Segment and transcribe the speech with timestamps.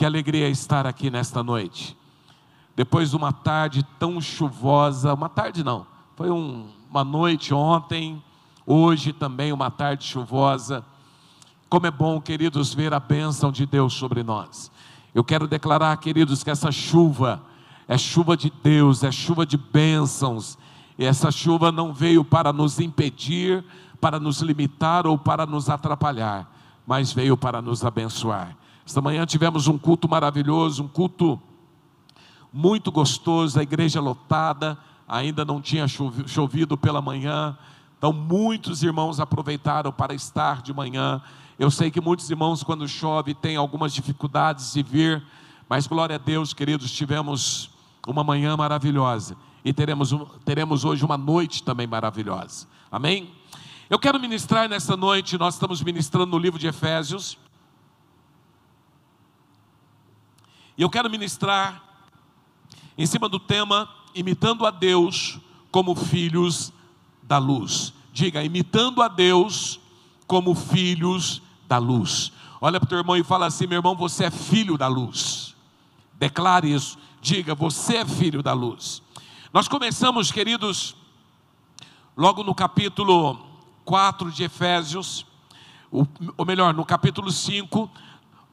[0.00, 1.94] Que alegria estar aqui nesta noite.
[2.74, 8.24] Depois de uma tarde tão chuvosa, uma tarde não, foi um, uma noite ontem,
[8.64, 10.82] hoje também uma tarde chuvosa.
[11.68, 14.72] Como é bom, queridos, ver a bênção de Deus sobre nós.
[15.14, 17.42] Eu quero declarar, queridos, que essa chuva
[17.86, 20.56] é chuva de Deus, é chuva de bênçãos.
[20.98, 23.62] E essa chuva não veio para nos impedir,
[24.00, 26.50] para nos limitar ou para nos atrapalhar,
[26.86, 28.56] mas veio para nos abençoar.
[28.86, 31.40] Esta manhã tivemos um culto maravilhoso, um culto
[32.52, 37.56] muito gostoso, a igreja lotada, ainda não tinha chovido pela manhã,
[37.98, 41.20] então muitos irmãos aproveitaram para estar de manhã.
[41.58, 45.22] Eu sei que muitos irmãos, quando chove, têm algumas dificuldades de vir,
[45.68, 47.70] mas glória a Deus, queridos, tivemos
[48.06, 52.66] uma manhã maravilhosa e teremos, teremos hoje uma noite também maravilhosa.
[52.90, 53.30] Amém?
[53.88, 57.36] Eu quero ministrar nessa noite, nós estamos ministrando no livro de Efésios.
[60.76, 61.82] E eu quero ministrar
[62.96, 65.38] em cima do tema imitando a Deus
[65.70, 66.72] como filhos
[67.22, 67.92] da luz.
[68.12, 69.80] Diga, imitando a Deus
[70.26, 72.32] como filhos da luz.
[72.60, 75.56] Olha para o teu irmão e fala assim: meu irmão, você é filho da luz.
[76.18, 76.98] Declare isso.
[77.22, 79.02] Diga, você é filho da luz.
[79.52, 80.94] Nós começamos, queridos,
[82.16, 83.38] logo no capítulo
[83.84, 85.26] 4 de Efésios,
[85.90, 87.90] ou melhor, no capítulo 5,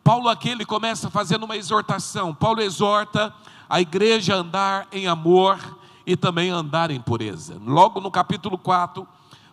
[0.08, 2.34] Paulo aqui ele começa fazendo uma exortação.
[2.34, 3.36] Paulo exorta
[3.70, 5.60] a igreja a andar em amor
[6.06, 7.60] e também a andar em pureza.
[7.66, 9.06] Logo no capítulo 4,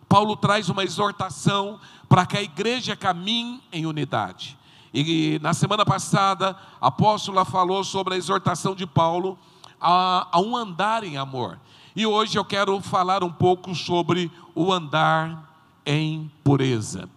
[0.09, 4.57] Paulo traz uma exortação para que a igreja caminhe em unidade.
[4.95, 9.37] E na semana passada, a apóstola falou sobre a exortação de Paulo
[9.81, 11.59] a, a um andar em amor.
[11.97, 15.53] E hoje eu quero falar um pouco sobre o andar
[15.85, 17.09] em pureza.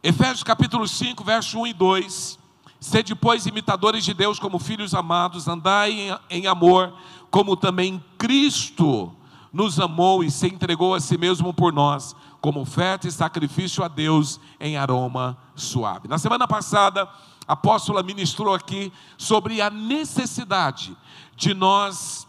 [0.00, 2.38] Efésios capítulo 5, verso 1 e 2.
[2.78, 6.94] Sede, pois, imitadores de Deus como filhos amados, andai em, amor,
[7.32, 9.12] como também Cristo
[9.52, 13.88] nos amou e se entregou a si mesmo por nós, como oferta e sacrifício a
[13.88, 16.06] Deus em aroma suave.
[16.06, 17.08] Na semana passada,
[17.48, 20.96] a apóstola ministrou aqui sobre a necessidade
[21.34, 22.24] de nós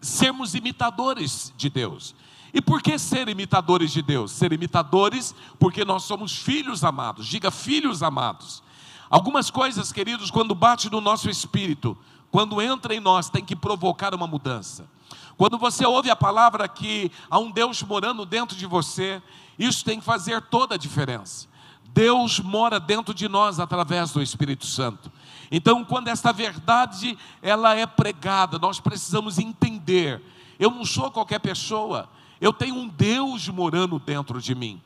[0.00, 2.14] sermos imitadores de Deus.
[2.52, 4.32] E por que ser imitadores de Deus?
[4.32, 7.26] Ser imitadores porque nós somos filhos amados.
[7.26, 8.62] Diga filhos amados.
[9.10, 11.96] Algumas coisas, queridos, quando bate no nosso espírito,
[12.30, 14.88] quando entra em nós, tem que provocar uma mudança.
[15.36, 19.22] Quando você ouve a palavra que há um Deus morando dentro de você,
[19.58, 21.46] isso tem que fazer toda a diferença.
[21.84, 25.10] Deus mora dentro de nós através do Espírito Santo.
[25.50, 30.20] Então, quando esta verdade ela é pregada, nós precisamos entender.
[30.58, 32.08] Eu não sou qualquer pessoa,
[32.40, 34.80] eu tenho um Deus morando dentro de mim.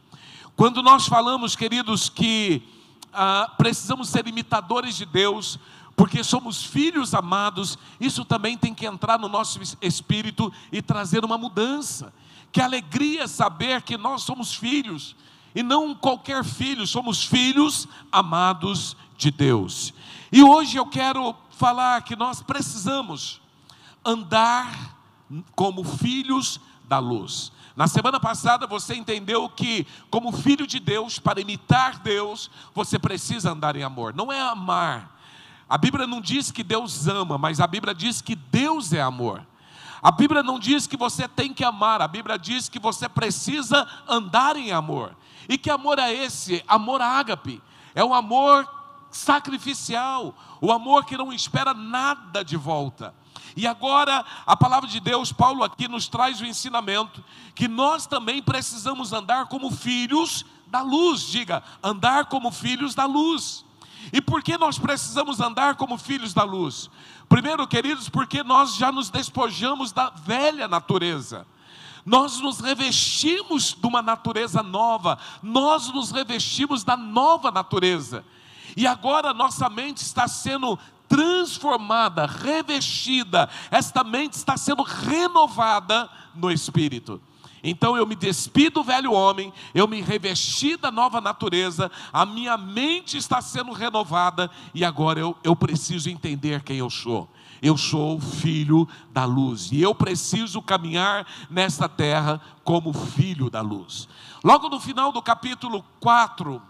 [0.57, 2.63] Quando nós falamos, queridos, que
[3.13, 5.59] ah, precisamos ser imitadores de Deus,
[5.97, 11.37] porque somos filhos amados, isso também tem que entrar no nosso espírito e trazer uma
[11.37, 12.13] mudança.
[12.51, 15.15] Que alegria saber que nós somos filhos,
[15.55, 19.93] e não qualquer filho, somos filhos amados de Deus.
[20.31, 23.41] E hoje eu quero falar que nós precisamos
[24.05, 24.97] andar
[25.55, 26.59] como filhos
[26.93, 27.51] da luz.
[27.75, 33.53] Na semana passada você entendeu que, como filho de Deus, para imitar Deus, você precisa
[33.53, 34.13] andar em amor.
[34.15, 35.19] Não é amar,
[35.67, 39.43] a Bíblia não diz que Deus ama, mas a Bíblia diz que Deus é amor.
[40.03, 43.89] A Bíblia não diz que você tem que amar, a Bíblia diz que você precisa
[44.07, 45.17] andar em amor.
[45.49, 46.63] E que amor é esse?
[46.69, 47.63] Amor ágape.
[47.95, 48.69] É um amor
[49.11, 53.15] sacrificial, o amor que não espera nada de volta.
[53.57, 57.23] E agora, a palavra de Deus, Paulo aqui nos traz o ensinamento
[57.55, 61.23] que nós também precisamos andar como filhos da luz.
[61.23, 63.65] Diga, andar como filhos da luz.
[64.13, 66.91] E por que nós precisamos andar como filhos da luz?
[67.29, 71.47] Primeiro, queridos, porque nós já nos despojamos da velha natureza.
[72.05, 78.25] Nós nos revestimos de uma natureza nova, nós nos revestimos da nova natureza.
[78.77, 80.79] E agora nossa mente está sendo
[81.13, 87.21] transformada, revestida, esta mente está sendo renovada no espírito.
[87.63, 92.57] Então eu me despido do velho homem, eu me revesti da nova natureza, a minha
[92.57, 97.29] mente está sendo renovada e agora eu, eu preciso entender quem eu sou.
[97.61, 104.09] Eu sou filho da luz e eu preciso caminhar nesta terra como filho da luz.
[104.43, 106.61] Logo no final do capítulo 4,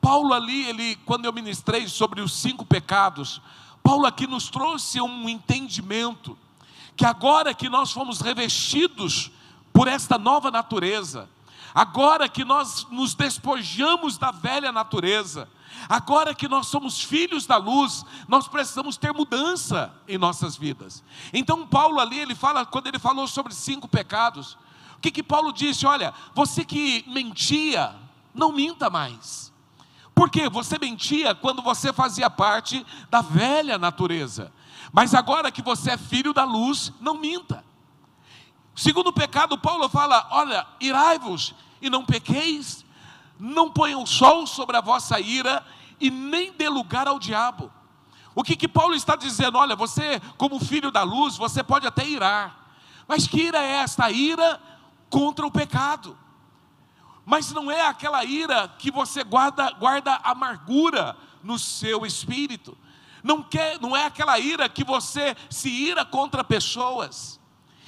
[0.00, 3.42] Paulo ali, ele, quando eu ministrei sobre os cinco pecados,
[3.86, 6.36] Paulo aqui nos trouxe um entendimento
[6.96, 9.30] que agora que nós fomos revestidos
[9.72, 11.28] por esta nova natureza.
[11.72, 15.48] agora que nós nos despojamos da velha natureza,
[15.88, 21.04] agora que nós somos filhos da luz, nós precisamos ter mudança em nossas vidas.
[21.32, 24.56] Então, Paulo ali, ele fala, quando ele falou sobre cinco pecados,
[24.96, 25.86] o que que Paulo disse?
[25.86, 27.94] Olha, você que mentia,
[28.34, 29.52] não minta mais.
[30.16, 34.50] Porque você mentia quando você fazia parte da velha natureza.
[34.90, 37.62] Mas agora que você é filho da luz, não minta.
[38.74, 42.82] Segundo pecado, Paulo fala: olha, irai-vos e não pequeis,
[43.38, 45.62] não ponham sol sobre a vossa ira
[46.00, 47.70] e nem dê lugar ao diabo.
[48.34, 49.58] O que, que Paulo está dizendo?
[49.58, 52.70] Olha, você, como filho da luz, você pode até irar,
[53.06, 54.10] mas que ira é esta?
[54.10, 54.58] ira
[55.10, 56.16] contra o pecado.
[57.26, 62.78] Mas não é aquela ira que você guarda, guarda amargura no seu espírito.
[63.22, 67.38] Não, quer, não é aquela ira que você se ira contra pessoas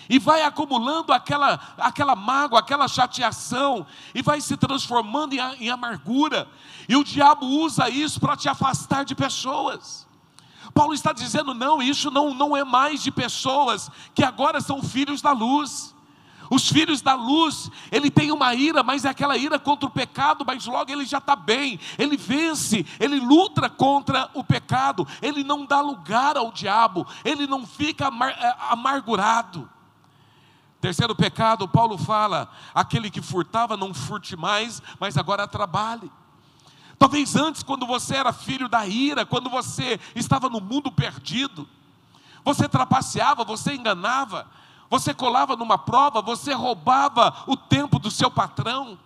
[0.08, 6.48] e vai acumulando aquela, aquela mágoa, aquela chateação, e vai se transformando em, em amargura,
[6.88, 10.08] e o diabo usa isso para te afastar de pessoas.
[10.72, 15.20] Paulo está dizendo: não, isso não, não é mais de pessoas que agora são filhos
[15.20, 15.94] da luz.
[16.50, 20.44] Os filhos da luz, ele tem uma ira, mas é aquela ira contra o pecado,
[20.46, 25.66] mas logo ele já está bem, ele vence, ele luta contra o pecado, ele não
[25.66, 29.68] dá lugar ao diabo, ele não fica amar, é, amargurado.
[30.80, 36.10] Terceiro pecado, Paulo fala: aquele que furtava, não furte mais, mas agora trabalhe.
[36.98, 41.68] Talvez antes, quando você era filho da ira, quando você estava no mundo perdido,
[42.44, 44.46] você trapaceava, você enganava,
[44.90, 48.98] você colava numa prova, você roubava o tempo do seu patrão,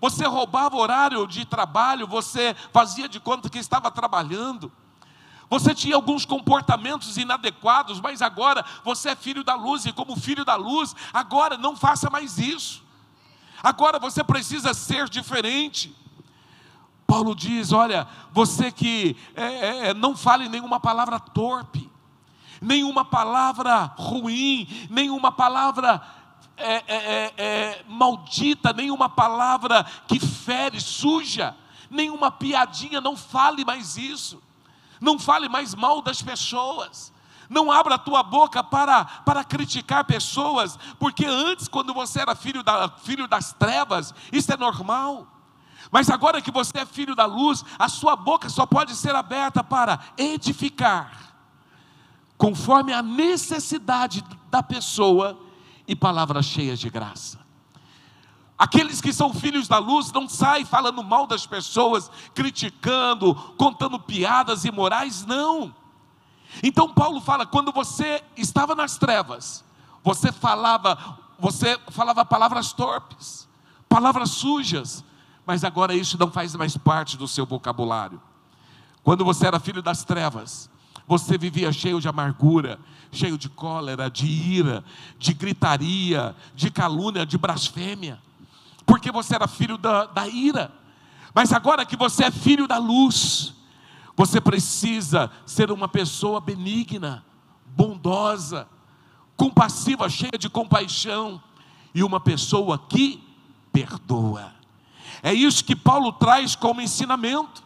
[0.00, 4.70] você roubava o horário de trabalho, você fazia de conta que estava trabalhando.
[5.50, 10.44] Você tinha alguns comportamentos inadequados, mas agora você é filho da luz, e como filho
[10.44, 12.82] da luz, agora não faça mais isso.
[13.62, 15.94] Agora você precisa ser diferente.
[17.06, 21.83] Paulo diz: olha, você que é, é, é, não fale nenhuma palavra torpe,
[22.64, 26.02] nenhuma palavra ruim, nenhuma palavra
[26.56, 31.54] é, é, é, é maldita, nenhuma palavra que fere, suja,
[31.90, 34.42] nenhuma piadinha, não fale mais isso.
[35.00, 37.12] Não fale mais mal das pessoas.
[37.50, 42.62] Não abra a tua boca para, para criticar pessoas, porque antes, quando você era filho,
[42.62, 45.26] da, filho das trevas, isso é normal.
[45.90, 49.62] Mas agora que você é filho da luz, a sua boca só pode ser aberta
[49.62, 51.33] para edificar,
[52.44, 55.40] conforme a necessidade da pessoa
[55.88, 57.40] e palavras cheias de graça.
[58.58, 64.66] Aqueles que são filhos da luz não saem falando mal das pessoas, criticando, contando piadas
[64.66, 65.74] imorais, não.
[66.62, 69.64] Então Paulo fala, quando você estava nas trevas,
[70.02, 73.48] você falava, você falava palavras torpes,
[73.88, 75.02] palavras sujas,
[75.46, 78.20] mas agora isso não faz mais parte do seu vocabulário.
[79.02, 80.68] Quando você era filho das trevas,
[81.06, 82.78] você vivia cheio de amargura,
[83.12, 84.84] cheio de cólera, de ira,
[85.18, 88.18] de gritaria, de calúnia, de blasfêmia
[88.86, 90.72] porque você era filho da, da ira.
[91.34, 93.54] Mas agora que você é filho da luz,
[94.16, 97.24] você precisa ser uma pessoa benigna,
[97.66, 98.68] bondosa,
[99.36, 101.42] compassiva, cheia de compaixão,
[101.94, 103.22] e uma pessoa que
[103.72, 104.52] perdoa.
[105.22, 107.64] É isso que Paulo traz como ensinamento.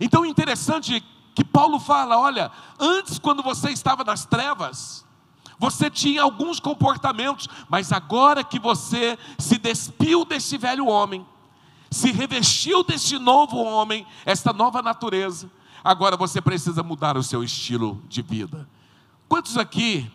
[0.00, 1.02] Então, interessante
[1.34, 5.04] que Paulo fala: olha, antes, quando você estava nas trevas,
[5.58, 11.26] você tinha alguns comportamentos, mas agora que você se despiu desse velho homem,
[11.90, 15.50] se revestiu desse novo homem, esta nova natureza,
[15.82, 18.68] agora você precisa mudar o seu estilo de vida.
[19.28, 20.10] Quantos aqui,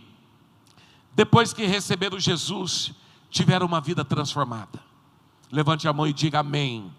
[1.13, 2.93] depois que receberam Jesus,
[3.29, 4.79] tiveram uma vida transformada?
[5.51, 6.93] Levante a mão e diga amém.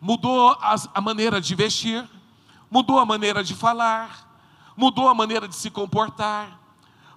[0.00, 2.08] Mudou a maneira de vestir,
[2.72, 4.28] mudou a maneira de falar,
[4.76, 6.60] mudou a maneira de se comportar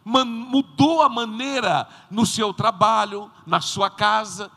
[0.05, 4.51] mudou a maneira no seu trabalho, na sua casa.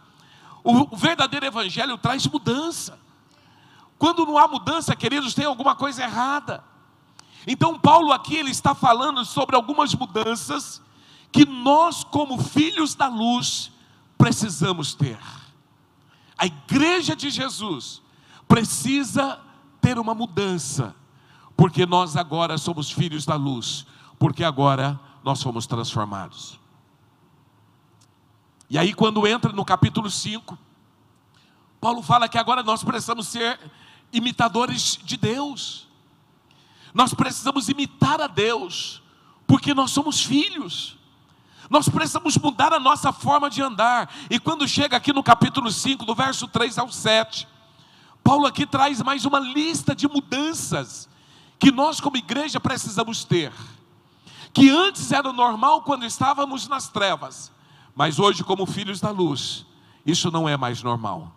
[0.63, 2.99] O, verdadeiro evangelho traz mudança.
[3.99, 6.63] Quando não há mudança, queridos, tem alguma coisa errada.
[7.47, 10.83] Então, Paulo aqui ele está falando sobre algumas mudanças
[11.33, 13.73] que nós, como filhos da luz,
[14.19, 15.19] precisamos ter.
[16.37, 18.03] A igreja de Jesus
[18.47, 19.41] precisa
[19.81, 20.95] ter uma mudança,
[21.57, 23.87] porque nós agora somos filhos da luz,
[24.19, 26.59] porque agora nós fomos transformados.
[28.71, 30.59] E aí, quando entra no capítulo 5,
[31.81, 33.59] Paulo fala que agora nós precisamos ser
[34.13, 35.87] imitadores de Deus.
[36.93, 39.03] Nós precisamos imitar a Deus,
[39.47, 40.99] porque nós somos filhos.
[41.71, 44.13] Nós precisamos mudar a nossa forma de andar.
[44.31, 47.47] E quando chega aqui no capítulo 5, do verso 3 ao 7,
[48.29, 51.09] Paulo aqui traz mais uma lista de mudanças
[51.59, 53.51] que nós, como igreja, precisamos ter.
[54.53, 57.51] Que antes era normal quando estávamos nas trevas,
[57.95, 59.65] mas hoje, como filhos da luz,
[60.05, 61.33] isso não é mais normal.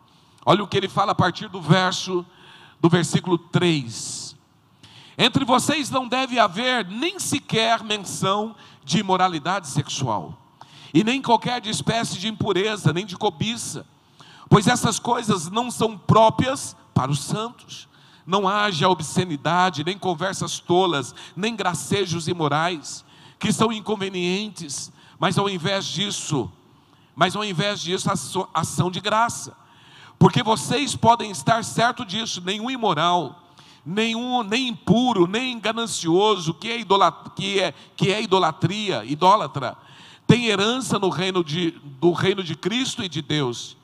[0.45, 2.25] Olha o que ele fala a partir do verso,
[2.81, 4.36] do versículo 3.
[5.17, 10.38] Entre vocês não deve haver nem sequer menção de imoralidade sexual,
[10.93, 13.88] e nem qualquer espécie de impureza, nem de cobiça,
[14.50, 17.88] pois essas coisas não são próprias para os santos.
[18.25, 23.03] Não haja obscenidade, nem conversas tolas, nem gracejos imorais,
[23.39, 26.51] que são inconvenientes, mas ao invés disso,
[27.15, 28.10] mas ao invés disso,
[28.53, 29.55] ação de graça.
[30.19, 33.41] Porque vocês podem estar certo disso, nenhum imoral,
[33.83, 39.75] nenhum nem impuro, nem ganancioso, que é, idolatria, que é, que é idolatria, idólatra,
[40.27, 43.75] tem herança no reino de, do reino de Cristo e de Deus.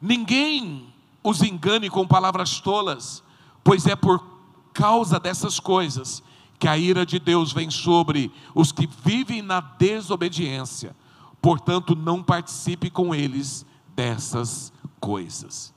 [0.00, 0.86] Ninguém
[1.28, 3.22] os engane com palavras tolas,
[3.64, 4.24] pois é por
[4.72, 6.22] causa dessas coisas
[6.58, 10.94] que a ira de Deus vem sobre os que vivem na desobediência.
[11.42, 15.74] Portanto, não participe com eles dessas coisas.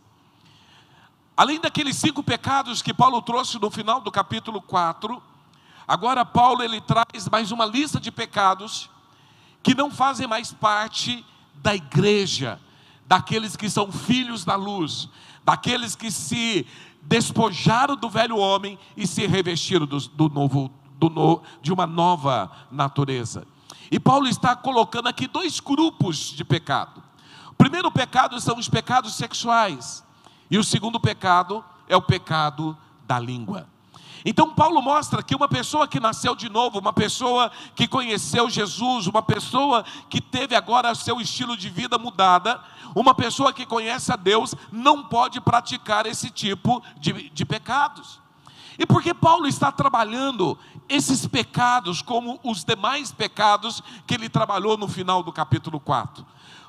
[1.36, 5.22] Além daqueles cinco pecados que Paulo trouxe no final do capítulo 4,
[5.88, 8.90] agora Paulo ele traz mais uma lista de pecados
[9.64, 11.26] que não fazem mais parte
[11.56, 12.60] da igreja,
[13.08, 15.10] daqueles que são filhos da luz,
[15.46, 16.66] daqueles que se
[17.02, 22.52] despojaram do velho homem e se revestiram do, do novo, do no, de uma nova
[22.72, 23.48] natureza.
[23.92, 27.02] E Paulo está colocando aqui dois grupos de pecado.
[27.52, 30.04] O primeiro pecado são os pecados sexuais.
[30.52, 32.78] E o segundo pecado é o pecado
[33.08, 33.68] da língua.
[34.26, 39.08] Então, Paulo mostra que uma pessoa que nasceu de novo, uma pessoa que conheceu Jesus,
[39.08, 42.62] uma pessoa que teve agora seu estilo de vida mudada,
[42.96, 48.20] uma pessoa que conhece a Deus, não pode praticar esse tipo de, de pecados.
[48.78, 50.58] E por que Paulo está trabalhando
[50.88, 56.26] esses pecados como os demais pecados que ele trabalhou no final do capítulo 4?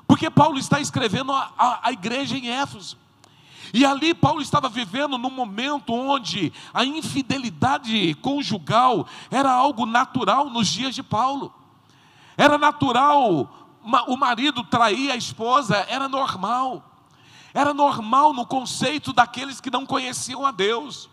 [0.07, 2.97] Porque Paulo está escrevendo a, a, a igreja em Éfeso.
[3.73, 10.67] E ali Paulo estava vivendo num momento onde a infidelidade conjugal era algo natural nos
[10.67, 11.53] dias de Paulo.
[12.35, 13.49] Era natural
[14.07, 16.83] o marido trair a esposa, era normal.
[17.53, 21.09] Era normal no conceito daqueles que não conheciam a Deus.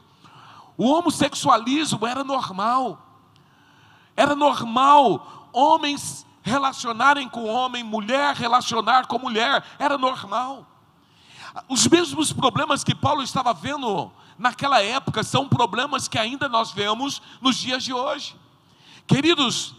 [0.76, 3.04] O homossexualismo era normal.
[4.16, 10.66] Era normal homens relacionarem com homem, mulher relacionar com mulher, era normal.
[11.66, 17.22] Os mesmos problemas que Paulo estava vendo naquela época são problemas que ainda nós vemos
[17.40, 18.36] nos dias de hoje.
[19.06, 19.74] Queridos,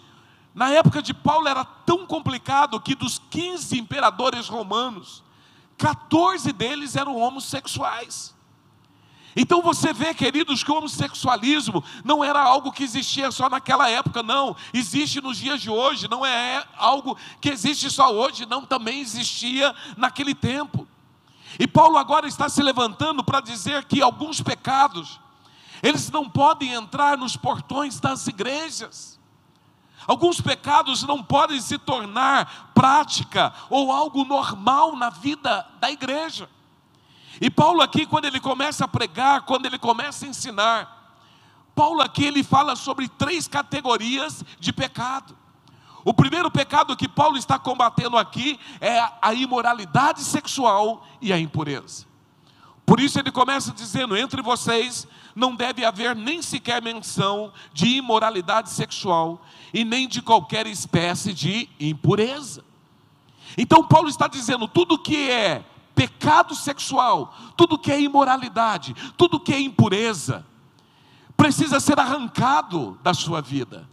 [0.53, 5.23] na época de Paulo era tão complicado que dos 15 imperadores romanos,
[5.77, 8.35] 14 deles eram homossexuais.
[9.35, 14.21] Então você vê, queridos, que o homossexualismo não era algo que existia só naquela época,
[14.21, 14.55] não.
[14.73, 19.73] Existe nos dias de hoje, não é algo que existe só hoje, não, também existia
[19.95, 20.85] naquele tempo.
[21.57, 25.19] E Paulo agora está se levantando para dizer que alguns pecados,
[25.81, 29.17] eles não podem entrar nos portões das igrejas.
[30.07, 36.49] Alguns pecados não podem se tornar prática ou algo normal na vida da igreja.
[37.41, 40.99] E Paulo aqui, quando ele começa a pregar, quando ele começa a ensinar,
[41.73, 45.37] Paulo aqui ele fala sobre três categorias de pecado.
[46.03, 52.07] O primeiro pecado que Paulo está combatendo aqui é a imoralidade sexual e a impureza.
[52.85, 58.69] Por isso ele começa dizendo: entre vocês não deve haver nem sequer menção de imoralidade
[58.69, 62.63] sexual e nem de qualquer espécie de impureza.
[63.57, 65.63] Então Paulo está dizendo: tudo que é
[65.93, 70.45] pecado sexual, tudo que é imoralidade, tudo que é impureza,
[71.35, 73.87] precisa ser arrancado da sua vida.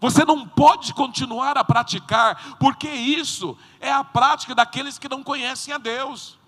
[0.00, 5.74] Você não pode continuar a praticar, porque isso é a prática daqueles que não conhecem
[5.74, 6.38] a Deus.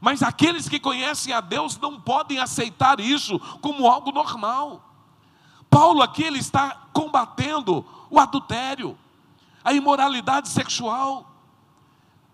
[0.00, 4.82] Mas aqueles que conhecem a Deus não podem aceitar isso como algo normal.
[5.70, 8.98] Paulo aqui ele está combatendo o adultério,
[9.64, 11.30] a imoralidade sexual.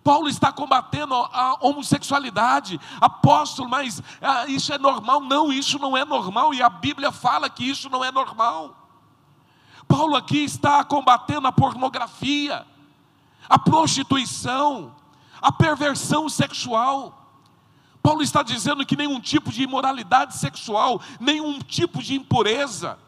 [0.02, 2.80] Paulo está combatendo a homossexualidade.
[3.00, 5.20] Apóstolo, mas ah, isso é normal?
[5.20, 8.81] Não, isso não é normal e a Bíblia fala que isso não é normal.
[9.92, 12.66] Paulo aqui está combatendo a pornografia,
[13.46, 14.96] a prostituição,
[15.38, 17.28] a perversão sexual.
[18.02, 22.98] Paulo está dizendo que nenhum tipo de imoralidade sexual, nenhum tipo de impureza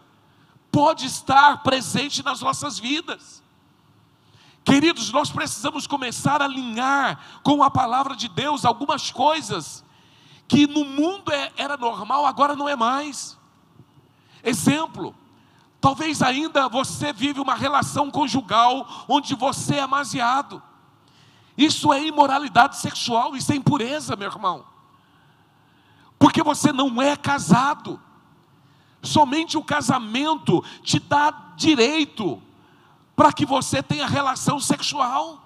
[0.70, 3.42] pode estar presente nas nossas vidas.
[4.62, 9.82] Queridos, nós precisamos começar a alinhar com a palavra de Deus algumas coisas
[10.46, 13.38] que no mundo é, era normal, agora não é mais.
[14.42, 15.16] Exemplo,
[15.84, 20.62] talvez ainda você vive uma relação conjugal onde você é amaziado.
[21.58, 24.64] Isso é imoralidade sexual, isso é impureza, meu irmão.
[26.18, 28.00] Porque você não é casado.
[29.02, 32.42] Somente o casamento te dá direito
[33.14, 35.43] para que você tenha relação sexual.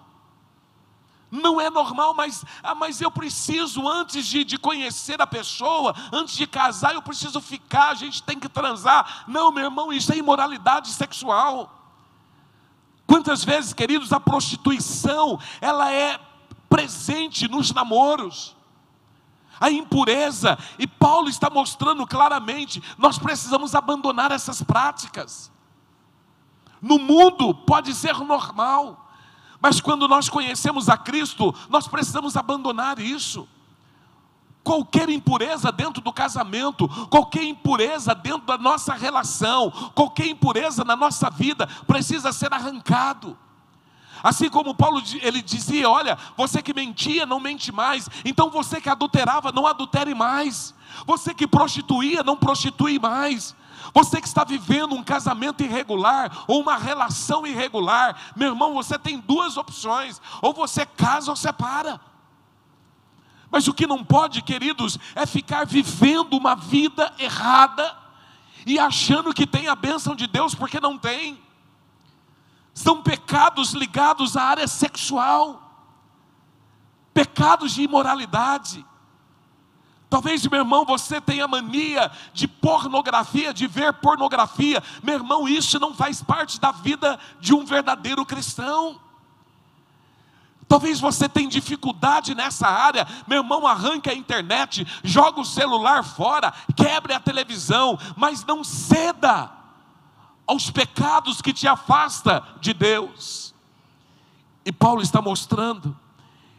[1.30, 6.34] Não é normal, mas, ah, mas eu preciso, antes de, de conhecer a pessoa, antes
[6.34, 9.24] de casar, eu preciso ficar, a gente tem que transar.
[9.28, 11.74] Não, meu irmão, isso é imoralidade sexual.
[13.06, 16.18] Quantas vezes, queridos, a prostituição, ela é
[16.68, 18.56] presente nos namoros.
[19.60, 25.50] A impureza, e Paulo está mostrando claramente, nós precisamos abandonar essas práticas.
[26.80, 29.07] No mundo pode ser normal,
[29.60, 33.48] mas quando nós conhecemos a Cristo, nós precisamos abandonar isso.
[34.62, 41.30] Qualquer impureza dentro do casamento, qualquer impureza dentro da nossa relação, qualquer impureza na nossa
[41.30, 43.36] vida precisa ser arrancado.
[44.22, 48.08] Assim como Paulo ele dizia, olha, você que mentia, não mente mais.
[48.24, 50.74] Então você que adulterava, não adultere mais.
[51.06, 53.54] Você que prostituía, não prostitui mais.
[53.94, 59.18] Você que está vivendo um casamento irregular ou uma relação irregular, meu irmão, você tem
[59.18, 62.00] duas opções: ou você casa ou separa.
[63.50, 67.96] Mas o que não pode, queridos, é ficar vivendo uma vida errada
[68.66, 71.42] e achando que tem a bênção de Deus porque não tem.
[72.74, 75.62] São pecados ligados à área sexual,
[77.14, 78.84] pecados de imoralidade.
[80.10, 84.82] Talvez, meu irmão, você tenha mania de pornografia, de ver pornografia.
[85.02, 88.98] Meu irmão, isso não faz parte da vida de um verdadeiro cristão.
[90.66, 96.52] Talvez você tenha dificuldade nessa área, meu irmão, arranque a internet, joga o celular fora,
[96.76, 99.50] quebre a televisão, mas não ceda
[100.46, 103.54] aos pecados que te afasta de Deus.
[104.62, 105.96] E Paulo está mostrando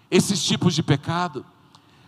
[0.10, 1.46] esses tipos de pecado.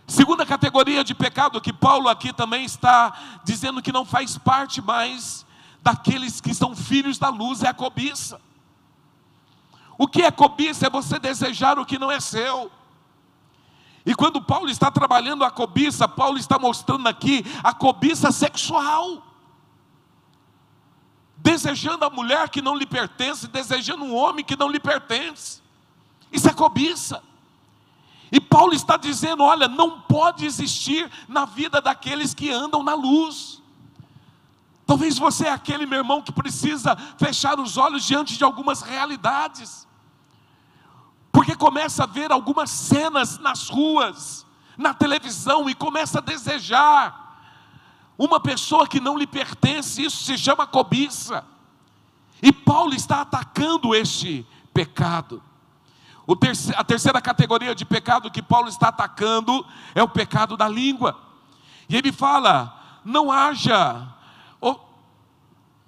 [0.06, 5.46] Segunda categoria de pecado que Paulo aqui também está dizendo que não faz parte mais
[5.82, 8.40] daqueles que são filhos da luz é a cobiça.
[9.98, 10.86] O que é cobiça?
[10.86, 12.70] É você desejar o que não é seu.
[14.04, 19.24] E quando Paulo está trabalhando a cobiça, Paulo está mostrando aqui a cobiça sexual.
[21.36, 25.60] Desejando a mulher que não lhe pertence, desejando um homem que não lhe pertence.
[26.32, 27.22] Isso é cobiça.
[28.32, 33.62] E Paulo está dizendo: olha, não pode existir na vida daqueles que andam na luz.
[34.86, 39.86] Talvez você é aquele meu irmão que precisa fechar os olhos diante de algumas realidades,
[41.30, 44.46] porque começa a ver algumas cenas nas ruas,
[44.78, 47.20] na televisão, e começa a desejar
[48.18, 51.44] uma pessoa que não lhe pertence, isso se chama cobiça.
[52.42, 55.42] E Paulo está atacando este pecado
[56.76, 61.18] a terceira categoria de pecado que Paulo está atacando é o pecado da língua.
[61.88, 64.08] E ele fala: não haja,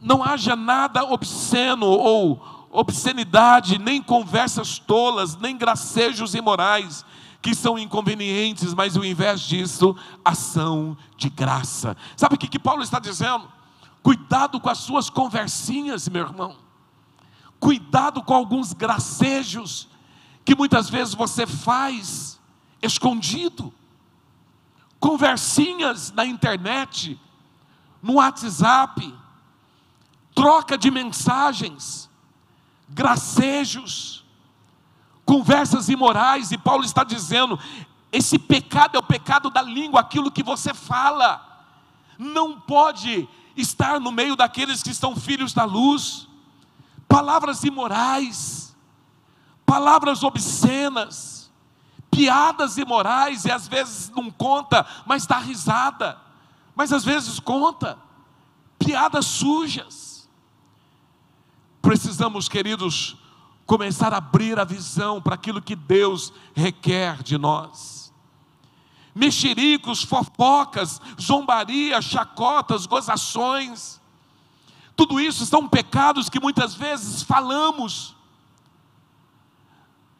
[0.01, 7.05] não haja nada obsceno ou obscenidade, nem conversas tolas, nem gracejos imorais,
[7.41, 11.97] que são inconvenientes, mas ao invés disso, ação de graça.
[12.17, 13.49] Sabe o que, que Paulo está dizendo?
[14.03, 16.57] Cuidado com as suas conversinhas, meu irmão.
[17.59, 19.89] Cuidado com alguns gracejos
[20.45, 22.39] que muitas vezes você faz
[22.83, 23.73] escondido,
[25.01, 27.19] conversinhas na internet,
[28.03, 29.15] no WhatsApp,
[30.35, 32.11] troca de mensagens,
[32.89, 34.25] gracejos,
[35.25, 37.59] conversas imorais, e Paulo está dizendo:
[38.13, 41.67] esse pecado é o pecado da língua, aquilo que você fala,
[42.19, 46.29] não pode estar no meio daqueles que estão filhos da luz,
[47.09, 48.64] palavras imorais,
[49.67, 51.51] palavras obscenas,
[52.11, 56.19] piadas imorais, e às vezes não conta, mas dá risada,
[56.75, 57.99] mas às vezes conta,
[58.79, 60.29] piadas sujas.
[61.83, 63.17] Precisamos, queridos,
[63.67, 68.13] começar a abrir a visão para aquilo que Deus requer de nós.
[69.15, 74.01] Mexericos, fofocas, zombaria, chacotas, gozações,
[74.97, 78.14] tudo isso são pecados que muitas vezes falamos,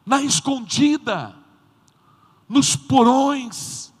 [0.05, 1.35] na escondida,
[2.47, 3.93] nos porões.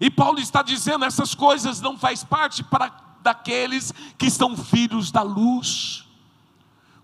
[0.00, 2.88] E Paulo está dizendo: essas coisas não faz parte para
[3.22, 6.06] daqueles que são filhos da luz.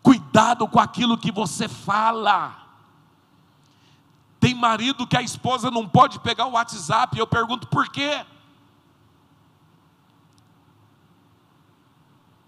[0.03, 2.67] Cuidado com aquilo que você fala.
[4.41, 8.25] Tem marido que a esposa não pode pegar o WhatsApp, eu pergunto por quê?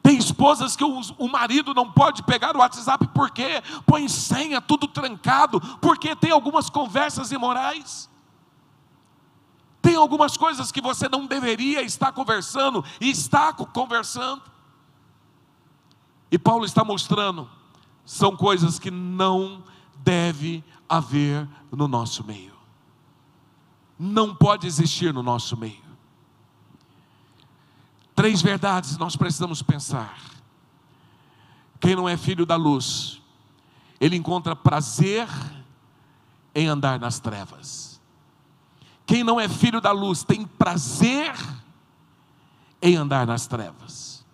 [0.03, 4.89] Tem esposas que o, o, marido não pode pegar o WhatsApp porque põe senha, tudo
[4.89, 8.09] trancado, porque tem algumas conversas imorais.
[9.83, 14.43] Tem algumas coisas que você não deveria estar conversando e está conversando.
[16.33, 17.49] E Paulo está mostrando,
[18.05, 19.63] são coisas que não
[19.97, 22.55] deve haver no nosso meio.
[23.99, 25.90] Não pode existir no nosso meio.
[28.15, 30.19] Três verdades nós precisamos pensar.
[31.81, 33.23] Quem não é filho da luz,
[34.01, 35.27] ele encontra prazer
[36.55, 38.01] em andar nas trevas.
[39.07, 41.35] Quem não é filho da luz tem prazer
[42.83, 44.25] em andar nas trevas.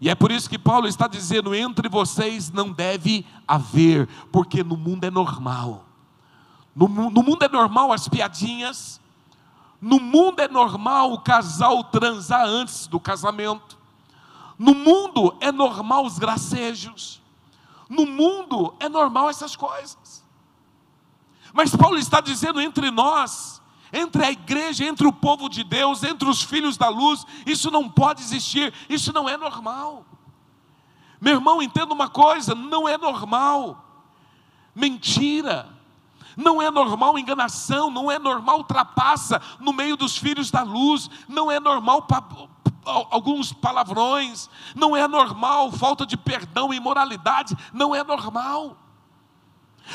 [0.00, 4.76] E é por isso que Paulo está dizendo: entre vocês não deve haver, porque no
[4.76, 5.84] mundo é normal.
[6.74, 8.99] No, no mundo é normal as piadinhas,
[9.80, 13.78] no mundo é normal o casal transar antes do casamento,
[14.58, 17.22] no mundo é normal os gracejos,
[17.88, 20.24] no mundo é normal essas coisas.
[21.52, 23.60] Mas Paulo está dizendo entre nós,
[23.92, 27.88] entre a igreja, entre o povo de Deus, entre os filhos da luz, isso não
[27.88, 30.04] pode existir, isso não é normal.
[31.20, 33.84] Meu irmão, entenda uma coisa: não é normal.
[34.74, 35.68] Mentira,
[36.36, 41.50] não é normal enganação, não é normal trapaça no meio dos filhos da luz, não
[41.50, 42.24] é normal pa
[42.84, 48.76] alguns palavrões, não é normal falta de perdão e imoralidade, não é normal.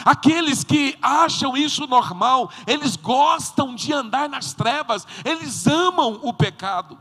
[0.04, 6.98] Aqueles que acham isso normal, eles gostam de andar nas trevas, eles amam o pecado.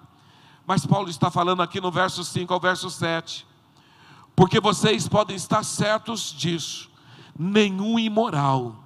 [0.67, 3.47] Mas Paulo está falando aqui no verso 5 ao verso 7,
[4.35, 6.91] porque vocês podem estar certos disso,
[7.39, 8.84] nenhum imoral,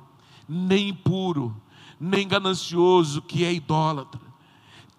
[0.49, 1.55] nem impuro,
[2.01, 4.21] nem ganancioso que é idólatra,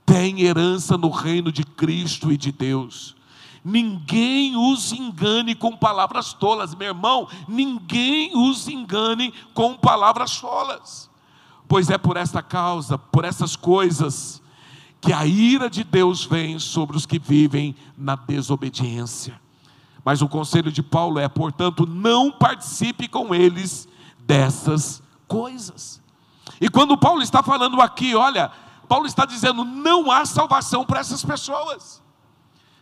[0.05, 3.15] tem herança no reino de Cristo e de Deus.
[3.63, 11.09] Ninguém os engane com palavras tolas, meu irmão, ninguém os engane com palavras tolas,
[11.67, 14.41] pois é por esta causa, por essas coisas,
[15.01, 19.39] que a ira de Deus vem sobre os que vivem na desobediência.
[20.03, 23.87] Mas o conselho de Paulo é, portanto, não participe com eles
[24.25, 26.01] dessas coisas.
[26.59, 28.51] E quando Paulo está falando aqui, olha,
[28.87, 32.01] Paulo está dizendo: não há salvação para essas pessoas.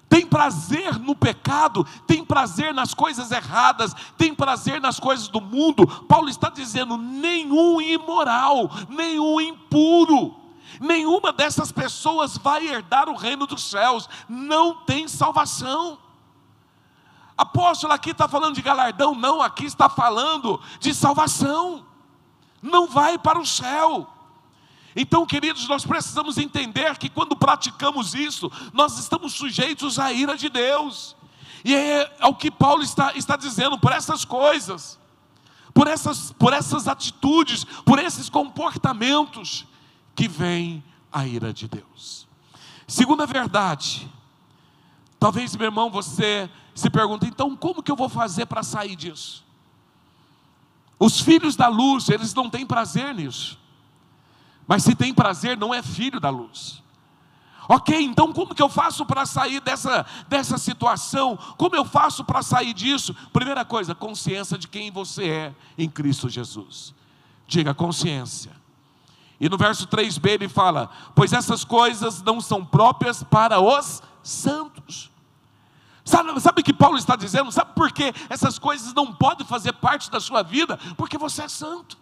[0.10, 5.86] Tem prazer no pecado, tem prazer nas coisas erradas, tem prazer nas coisas do mundo.
[6.06, 10.34] Paulo está dizendo: nenhum imoral, nenhum impuro,
[10.80, 16.00] nenhuma dessas pessoas vai herdar o reino dos céus, não tem salvação.
[17.38, 21.86] Apóstolo, aqui está falando de galardão, não, aqui está falando de salvação
[22.62, 24.08] não vai para o céu.
[24.96, 30.50] Então, queridos, nós precisamos entender que quando praticamos isso, nós estamos sujeitos à ira de
[30.50, 31.16] Deus.
[31.64, 35.00] E é, é o que Paulo está, está dizendo, por essas coisas,
[35.74, 39.66] por essas, por essas atitudes, por esses comportamentos,
[40.16, 42.28] que vem a ira de Deus.
[42.88, 44.12] Segunda verdade,
[45.20, 49.46] talvez, meu irmão, você se pergunta, então como que eu vou fazer para sair disso?
[51.00, 53.60] Os filhos da luz, eles não têm prazer nisso.
[54.68, 56.84] Mas se tem prazer, não é filho da luz.
[57.70, 61.38] Ok, então como que eu faço para sair dessa, dessa situação?
[61.58, 63.14] Como eu faço para sair disso?
[63.34, 66.94] Primeira coisa, consciência de quem você é em Cristo Jesus.
[67.46, 68.52] Diga consciência.
[69.40, 75.12] E no verso 3b ele fala: Pois essas coisas não são próprias para os santos.
[76.08, 77.52] Sabe, sabe o que Paulo está dizendo?
[77.52, 80.80] Sabe por que essas coisas não podem fazer parte da sua vida?
[80.96, 81.98] Porque você é santo.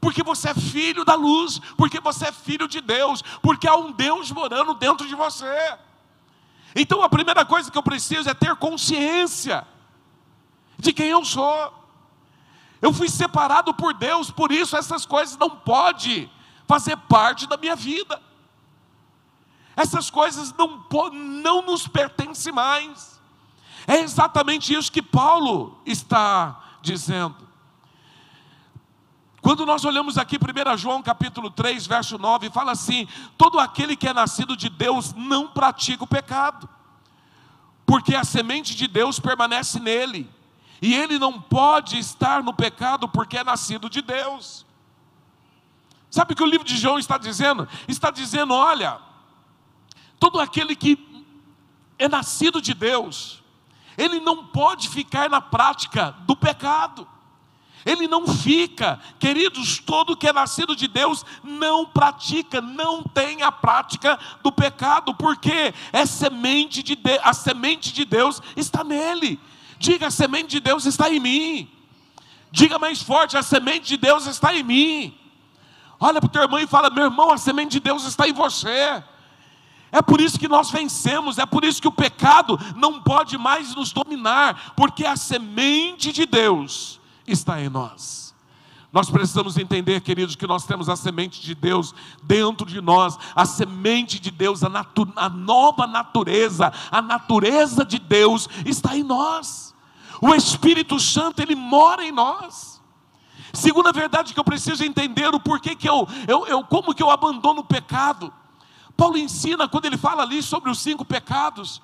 [0.00, 3.92] Porque você é filho da luz, porque você é filho de Deus, porque há um
[3.92, 5.76] Deus morando dentro de você.
[6.74, 9.66] Então a primeira coisa que eu preciso é ter consciência
[10.78, 11.74] de quem eu sou.
[12.80, 16.30] Eu fui separado por Deus, por isso essas coisas não podem
[16.66, 18.18] fazer parte da minha vida.
[19.76, 23.20] Essas coisas não, não nos pertencem mais.
[23.86, 27.44] É exatamente isso que Paulo está dizendo.
[29.44, 33.06] Quando nós olhamos aqui 1 João capítulo 3, verso 9, fala assim:
[33.36, 36.66] todo aquele que é nascido de Deus não pratica o pecado,
[37.84, 40.30] porque a semente de Deus permanece nele,
[40.80, 44.64] e ele não pode estar no pecado porque é nascido de Deus.
[46.10, 47.68] Sabe o que o livro de João está dizendo?
[47.86, 48.98] Está dizendo: olha,
[50.24, 50.98] Todo aquele que
[51.98, 53.42] é nascido de Deus,
[53.94, 57.06] ele não pode ficar na prática do pecado.
[57.84, 63.52] Ele não fica, queridos, todo que é nascido de Deus não pratica, não tem a
[63.52, 69.38] prática do pecado, porque é semente de Deus, a semente de Deus está nele.
[69.78, 71.70] Diga, a semente de Deus está em mim.
[72.50, 75.18] Diga mais forte, a semente de Deus está em mim.
[76.00, 78.32] Olha para o teu irmão e fala: meu irmão, a semente de Deus está em
[78.32, 79.04] você.
[79.94, 83.76] É por isso que nós vencemos, é por isso que o pecado não pode mais
[83.76, 88.34] nos dominar, porque a semente de Deus está em nós.
[88.92, 93.46] Nós precisamos entender, queridos, que nós temos a semente de Deus dentro de nós, a
[93.46, 99.72] semente de Deus, a, natu a nova natureza, a natureza de Deus está em nós.
[100.20, 102.82] O Espírito Santo, ele mora em nós.
[103.52, 107.10] Segunda verdade que eu preciso entender o porquê que eu, eu, eu como que eu
[107.12, 108.32] abandono o pecado.
[108.96, 111.82] Paulo ensina quando ele fala ali sobre os cinco pecados.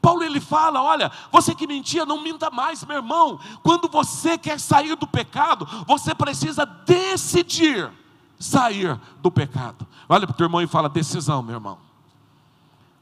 [0.00, 3.38] Paulo ele fala: olha, você que mentia, não minta mais, meu irmão.
[3.62, 7.90] Quando você quer sair do pecado, você precisa decidir
[8.38, 9.86] sair do pecado.
[10.08, 11.78] Olha para o teu irmão e fala: decisão, meu irmão.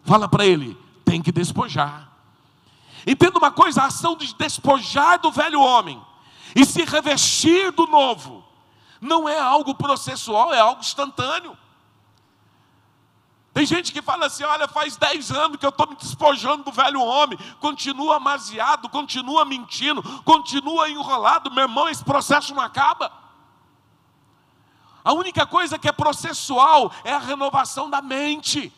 [0.04, 2.10] Fala para ele: tem que despojar.
[3.06, 6.02] Entenda uma coisa: a ação de despojar do velho homem
[6.56, 8.44] e se revestir do novo
[9.00, 11.56] não é algo processual, é algo instantâneo.
[13.54, 16.72] Tem gente que fala assim: olha, faz 10 anos que eu estou me despojando do
[16.72, 23.12] velho homem, continua amaziado, continua mentindo, continua enrolado, meu irmão, esse processo não acaba.
[25.04, 28.72] A única coisa que é processual é a renovação da mente.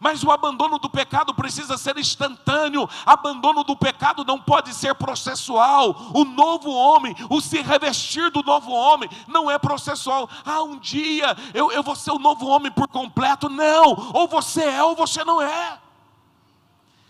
[0.00, 2.88] Mas o abandono do pecado precisa ser instantâneo.
[3.04, 6.10] Abandono do pecado não pode ser processual.
[6.14, 10.28] O novo homem, o se revestir do novo homem, não é processual.
[10.44, 13.48] Ah, um dia eu, eu vou ser o novo homem por completo.
[13.48, 15.78] Não, ou você é ou você não é.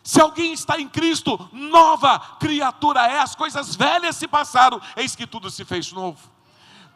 [0.02, 3.18] Se alguém está em Cristo, nova criatura é.
[3.18, 6.35] As coisas velhas se passaram, eis que tudo se fez novo.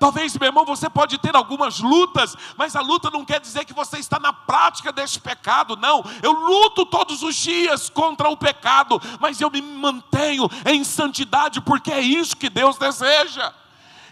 [0.01, 3.75] Talvez, meu irmão, você pode ter algumas lutas, mas a luta não quer dizer que
[3.75, 6.03] você está na prática deste pecado, não.
[6.23, 11.93] Eu luto todos os dias contra o pecado, mas eu me mantenho em santidade, porque
[11.93, 13.53] é isso que Deus deseja.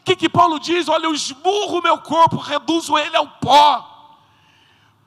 [0.01, 0.91] O que, que Paulo diz?
[0.91, 4.21] Olha, eu esmurro meu corpo, reduzo ele ao pó.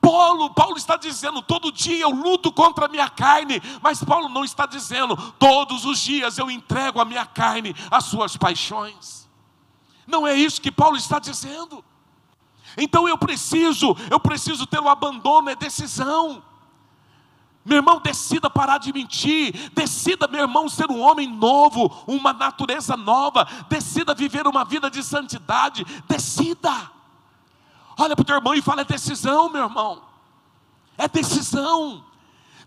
[0.00, 4.44] Paulo, Paulo está dizendo, todo dia eu luto contra a minha carne, mas Paulo não
[4.44, 9.21] está dizendo, todos os dias eu entrego a minha carne às suas paixões.
[10.12, 11.82] Não é isso que Paulo está dizendo.
[12.76, 16.42] Então eu preciso, eu preciso ter o um abandono, é decisão.
[17.64, 19.70] Meu irmão, decida parar de mentir.
[19.72, 23.48] Decida, meu irmão, ser um homem novo, uma natureza nova.
[23.70, 25.84] Decida viver uma vida de santidade.
[26.06, 26.90] Decida.
[27.96, 30.02] Olha para o teu irmão e fala: é decisão, meu irmão.
[30.98, 32.04] É decisão.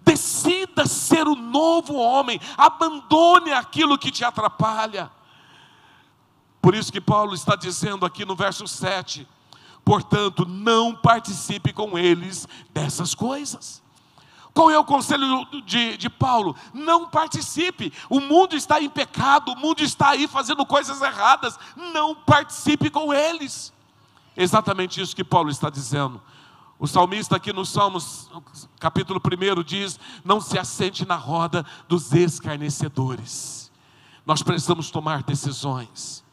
[0.02, 2.40] Decida ser o novo homem.
[2.58, 5.12] Abandone aquilo que te atrapalha.
[6.66, 9.28] Por isso que Paulo está dizendo aqui no verso 7:
[9.84, 13.84] portanto, não participe com eles dessas coisas.
[14.52, 16.56] Qual é o conselho de, de, Paulo?
[16.74, 17.94] Não participe.
[18.10, 21.56] O mundo está em pecado, o mundo está aí fazendo coisas erradas.
[21.94, 23.72] Não participe com eles.
[24.36, 26.20] Exatamente isso que Paulo está dizendo.
[26.80, 28.28] O salmista aqui no Salmos,
[28.80, 33.72] capítulo 1, diz: Não se assente na roda dos escarnecedores.
[34.26, 36.25] Nós precisamos tomar decisões.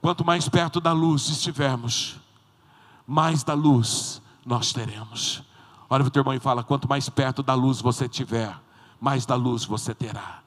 [0.00, 2.16] Quanto mais perto da luz estivermos,
[3.06, 5.42] mais da luz nós teremos.
[5.90, 8.54] Olha para o teu irmão e fala: quanto mais perto da luz você estiver,
[9.00, 10.40] mais da luz você terá.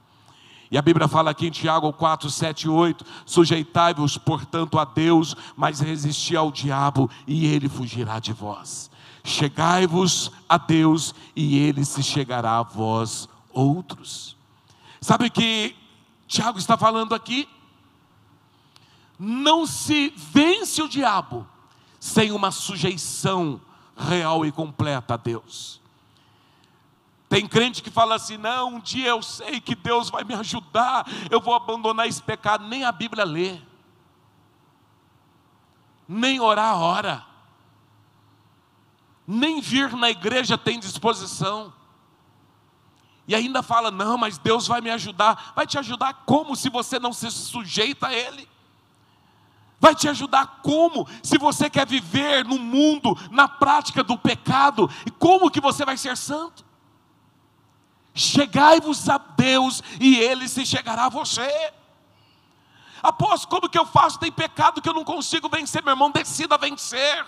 [0.70, 5.36] E a Bíblia fala aqui em Tiago 4, 7 e 8: Sujeitai-vos, portanto, a Deus,
[5.58, 8.90] mas resisti ao diabo, e ele fugirá de vós.
[9.22, 14.38] Chegai-vos a Deus, e ele se chegará a vós outros.
[15.02, 15.76] Sabe o que
[16.26, 17.50] Tiago está falando aqui?
[19.24, 21.48] Não se vence o diabo
[22.00, 23.62] sem uma sujeição
[23.96, 25.80] real e completa a Deus.
[27.30, 31.06] Tem crente que fala assim: não, um dia eu sei que Deus vai me ajudar,
[31.30, 32.66] eu vou abandonar esse pecado.
[32.66, 33.62] Nem a Bíblia lê,
[36.08, 37.24] nem orar ora,
[39.28, 41.72] nem vir na igreja tem disposição.
[43.28, 45.54] E ainda fala: não, mas Deus vai me ajudar.
[45.56, 48.50] Vai te ajudar como se você não se sujeita a Ele?
[49.82, 51.08] Vai te ajudar como?
[51.24, 55.98] Se você quer viver no mundo, na prática do pecado, e como que você vai
[55.98, 56.64] ser santo?
[58.14, 61.74] Chegai-vos a Deus e Ele se chegará a você.
[63.02, 64.20] Após como que eu faço?
[64.20, 67.26] Tem pecado que eu não consigo vencer, meu irmão, decida vencer.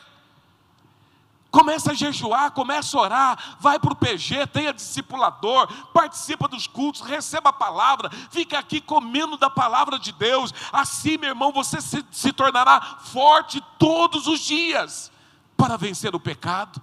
[1.54, 7.02] Começa a jejuar, começa a orar, vai para o PG, tenha discipulador, participa dos cultos,
[7.02, 10.52] receba a palavra, fica aqui comendo da palavra de Deus.
[10.72, 15.12] Assim, meu irmão, você se, se tornará forte todos os dias
[15.56, 16.82] para vencer o pecado.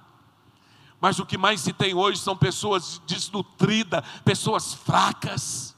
[1.01, 5.75] Mas o que mais se tem hoje são pessoas desnutridas, pessoas fracas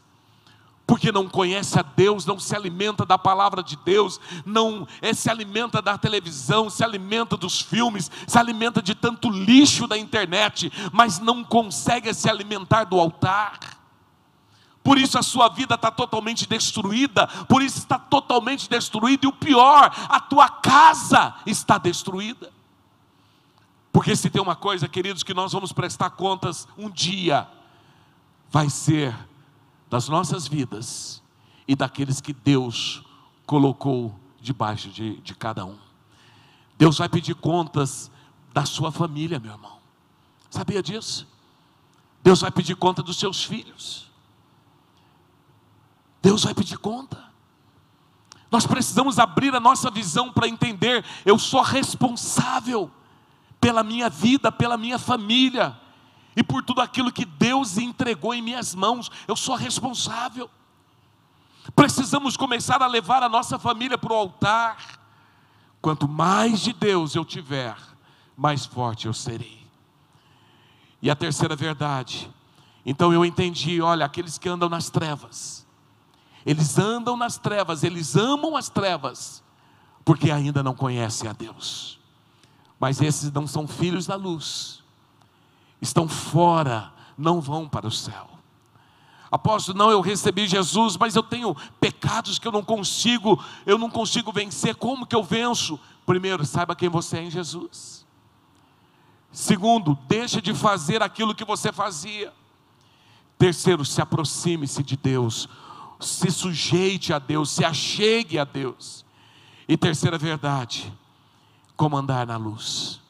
[0.87, 5.31] porque não conhece a Deus, não se alimenta da palavra de Deus, não é, se
[5.31, 11.19] alimenta da televisão, se alimenta dos filmes, se alimenta de tanto lixo da internet, mas
[11.19, 13.59] não consegue se alimentar do altar.
[14.83, 19.33] Por isso a sua vida está totalmente destruída, por isso está totalmente destruída, e o
[19.33, 22.53] pior, a tua casa está destruída.
[23.93, 27.47] Porque se tem uma coisa, queridos, que nós vamos prestar contas um dia,
[28.51, 29.15] vai ser
[29.93, 31.23] das nossas vidas
[31.69, 33.03] e daqueles que Deus
[33.45, 35.77] colocou debaixo de, de cada um.
[36.79, 38.11] Deus vai pedir contas
[38.55, 39.77] da sua família, meu irmão.
[40.49, 41.29] Sabia disso?
[42.23, 44.11] Deus vai pedir conta dos seus filhos.
[46.23, 47.23] Deus vai pedir conta.
[48.51, 52.91] Nós precisamos abrir a nossa visão para entender: eu sou responsável
[53.61, 55.79] pela minha vida, pela minha família
[56.35, 60.51] e por tudo aquilo que Deus entregou em minhas mãos, eu sou responsável.
[61.77, 64.99] Precisamos começar a levar a nossa família para o altar.
[65.81, 67.77] Quanto mais de Deus eu tiver,
[68.37, 69.61] mais forte eu serei.
[71.01, 72.31] E a terceira verdade,
[72.87, 75.67] então eu entendi: olha, aqueles que andam nas trevas,
[76.47, 79.43] eles andam nas trevas, eles amam as trevas,
[80.05, 82.01] porque ainda não conhecem a Deus.
[82.79, 84.82] Mas esses não são filhos da luz
[85.83, 88.31] estão fora, não vão para o céu.
[89.31, 93.91] Apóstolo, não, eu recebi Jesus, mas eu tenho pecados que eu não consigo, eu não
[93.91, 94.77] consigo vencer.
[94.77, 95.81] Como que eu venço?
[96.07, 98.07] Primeiro, saiba quem você é em Jesus.
[99.33, 102.33] Segundo, deixe de fazer aquilo que você fazia.
[103.39, 105.49] Terceiro, se aproxime-se de Deus,
[105.99, 109.05] se sujeite a Deus, se achegue a Deus.
[109.67, 110.93] E terceira verdade,
[111.75, 113.01] como andar na luz,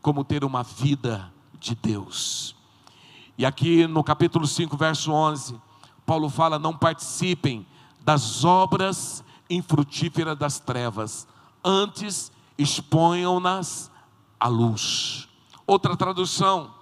[0.00, 1.33] como ter uma vida
[1.64, 2.54] de Deus.
[3.36, 5.60] E aqui no capítulo 5, verso 11,
[6.04, 7.66] Paulo fala: Não participem
[8.00, 11.26] das obras infrutíferas das trevas,
[11.64, 13.90] antes exponham-nas
[14.38, 15.28] à luz.
[15.66, 16.72] Outra tradução: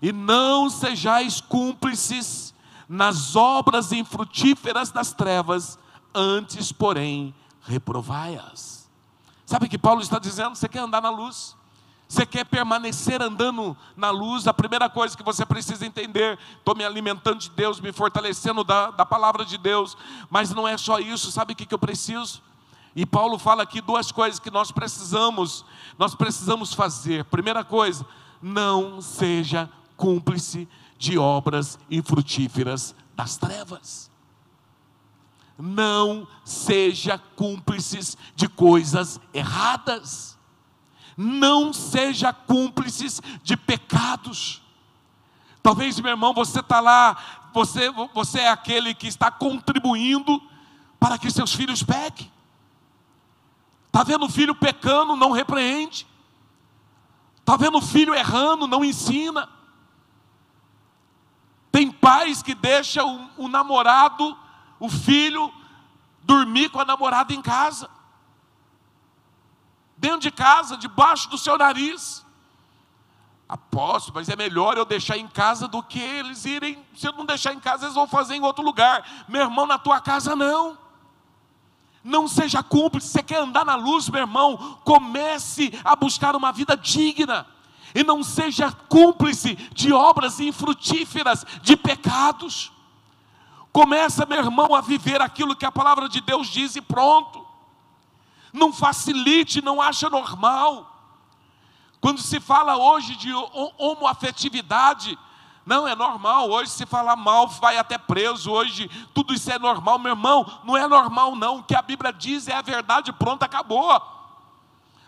[0.00, 2.54] E não sejais cúmplices
[2.88, 5.78] nas obras infrutíferas das trevas,
[6.14, 8.88] antes, porém, reprovai-as.
[9.44, 10.54] Sabe o que Paulo está dizendo?
[10.54, 11.56] Você quer andar na luz?
[12.10, 14.48] Você quer permanecer andando na luz?
[14.48, 18.90] A primeira coisa que você precisa entender: estou me alimentando de Deus, me fortalecendo da,
[18.90, 19.96] da palavra de Deus,
[20.28, 22.42] mas não é só isso, sabe o que, que eu preciso?
[22.96, 25.64] E Paulo fala aqui duas coisas que nós precisamos,
[25.96, 27.26] nós precisamos fazer.
[27.26, 28.04] Primeira coisa,
[28.42, 30.68] não seja cúmplice
[30.98, 34.10] de obras infrutíferas das trevas.
[35.56, 40.39] Não seja cúmplices de coisas erradas
[41.20, 44.62] não seja cúmplices de pecados.
[45.62, 50.42] Talvez, meu irmão, você está lá, você, você é aquele que está contribuindo
[50.98, 52.32] para que seus filhos pequem.
[53.88, 56.06] Está vendo o filho pecando, não repreende.
[57.40, 59.46] Está vendo o filho errando, não ensina.
[61.70, 64.34] Tem pais que deixam o, o namorado,
[64.78, 65.52] o filho,
[66.22, 67.90] dormir com a namorada em casa
[70.00, 72.24] dentro de casa, debaixo do seu nariz.
[73.46, 76.82] Apóstolo, mas é melhor eu deixar em casa do que eles irem.
[76.96, 79.06] Se eu não deixar em casa, eles vão fazer em outro lugar.
[79.28, 80.78] Meu irmão, na tua casa não.
[82.02, 83.08] Não seja cúmplice.
[83.08, 84.78] Você quer andar na luz, meu irmão?
[84.84, 87.46] Comece a buscar uma vida digna.
[87.94, 92.72] E não seja cúmplice de obras infrutíferas, de pecados.
[93.72, 97.39] Começa, meu irmão, a viver aquilo que a palavra de Deus diz e pronto
[98.52, 100.86] não facilite, não acha normal.
[102.00, 103.30] Quando se fala hoje de
[103.78, 105.18] homoafetividade,
[105.66, 106.50] não é normal.
[106.50, 108.50] Hoje, se falar mal, vai até preso.
[108.50, 110.60] Hoje, tudo isso é normal, meu irmão.
[110.64, 111.58] Não é normal, não.
[111.58, 113.90] O que a Bíblia diz é a verdade, pronto, acabou.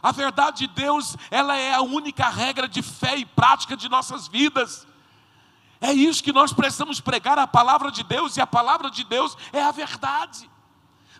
[0.02, 4.28] A verdade de Deus, ela é a única regra de fé e prática de nossas
[4.28, 4.86] vidas.
[5.80, 9.36] É isso que nós precisamos pregar a palavra de Deus, e a palavra de Deus
[9.52, 10.48] é a verdade.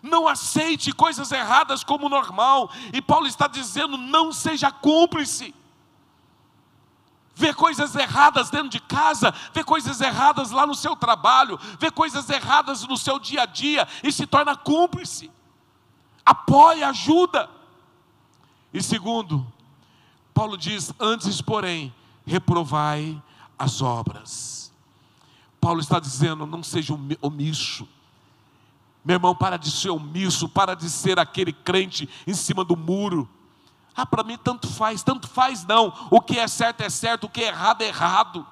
[0.03, 2.69] Não aceite coisas erradas como normal.
[2.91, 5.55] E Paulo está dizendo: não seja cúmplice.
[7.33, 12.29] Vê coisas erradas dentro de casa, vê coisas erradas lá no seu trabalho, vê coisas
[12.29, 15.31] erradas no seu dia a dia e se torna cúmplice.
[16.25, 17.49] Apoia, ajuda.
[18.73, 19.47] E segundo,
[20.33, 21.95] Paulo diz: Antes, porém,
[22.25, 23.21] reprovai
[23.57, 24.71] as obras.
[25.61, 27.87] Paulo está dizendo: não seja omisso.
[29.03, 33.27] Meu irmão, para de ser omisso, para de ser aquele crente em cima do muro.
[33.95, 35.93] Ah, para mim tanto faz, tanto faz não.
[36.09, 38.47] O que é certo é certo, o que é errado é errado.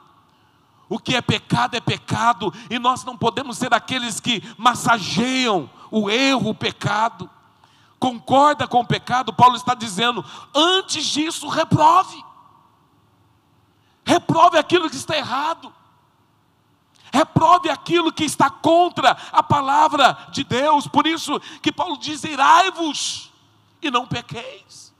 [0.89, 6.09] O que é pecado é pecado, e nós não podemos ser aqueles que massageiam o
[6.09, 7.29] erro, o pecado.
[7.97, 12.21] Concorda com o pecado, Paulo está dizendo, antes disso, reprove.
[14.03, 15.73] Reprove aquilo que está errado.
[17.11, 20.87] Reprove aquilo que está contra a palavra de Deus.
[20.87, 23.31] Por isso que Paulo diz: irai-vos
[23.81, 24.93] e não pequeis.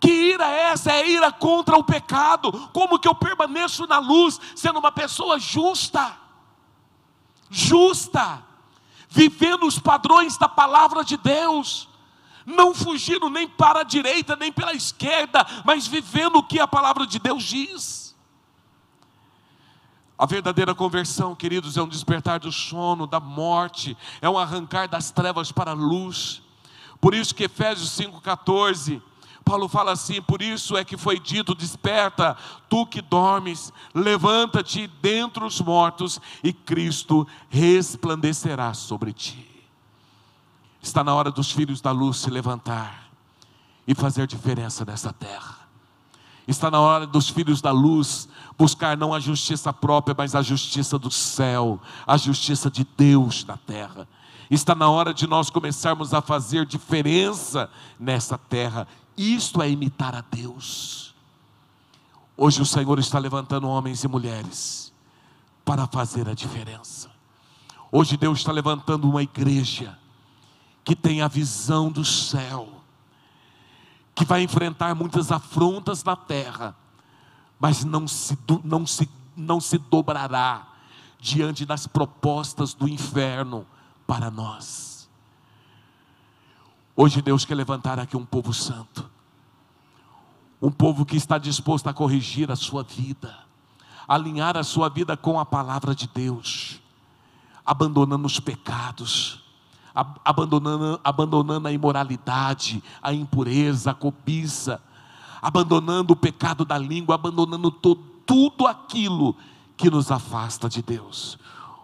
[0.00, 0.92] Que ira é essa?
[0.92, 2.52] É ira contra o pecado.
[2.72, 6.14] Como que eu permaneço na luz sendo uma pessoa justa?
[7.50, 8.42] Justa,
[9.08, 11.88] vivendo os padrões da palavra de Deus,
[12.44, 17.06] não fugindo nem para a direita nem pela esquerda, mas vivendo o que a palavra
[17.06, 18.03] de Deus diz.
[20.18, 25.10] A verdadeira conversão, queridos, é um despertar do sono, da morte, é um arrancar das
[25.10, 26.42] trevas para a luz.
[27.00, 29.02] Por isso que Efésios 5,14
[29.44, 32.36] Paulo fala assim: por isso é que foi dito: desperta,
[32.68, 39.46] tu que dormes, levanta-te dentre os mortos, e Cristo resplandecerá sobre ti.
[40.80, 43.10] Está na hora dos filhos da luz se levantar
[43.86, 45.58] e fazer diferença nessa terra.
[46.48, 48.28] Está na hora dos filhos da luz
[48.58, 53.56] buscar não a justiça própria, mas a justiça do céu, a justiça de Deus na
[53.56, 54.08] terra.
[54.50, 58.86] Está na hora de nós começarmos a fazer diferença nessa terra
[59.16, 61.14] isto é imitar a Deus.
[62.36, 64.92] Hoje o Senhor está levantando homens e mulheres
[65.64, 67.10] para fazer a diferença.
[67.92, 69.96] Hoje Deus está levantando uma igreja
[70.84, 72.68] que tem a visão do céu,
[74.14, 76.76] que vai enfrentar muitas afrontas na terra,
[77.58, 80.68] mas não se, não se, não se dobrará
[81.18, 83.66] diante das propostas do inferno
[84.06, 85.08] para nós.
[86.96, 89.10] Hoje Deus quer levantar aqui um povo santo,
[90.60, 93.36] um povo que está disposto a corrigir a sua vida,
[94.06, 96.80] alinhar a sua vida com a palavra de Deus,
[97.64, 99.42] abandonando os pecados,
[100.24, 104.80] abandonando, abandonando a imoralidade, a impureza, a cobiça,
[105.46, 109.36] abandonando o pecado da língua, abandonando todo, tudo aquilo
[109.76, 111.38] que nos afasta de Deus.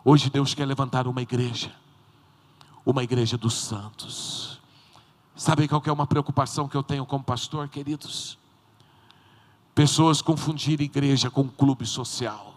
[0.05, 1.73] Hoje Deus quer levantar uma igreja,
[2.85, 4.51] uma igreja dos santos
[5.41, 8.37] Sabe qual é uma preocupação que eu tenho como pastor, queridos?
[9.75, 12.57] Pessoas confundirem igreja com clube social.